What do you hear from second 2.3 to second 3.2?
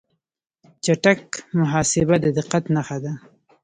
دقت نښه ده.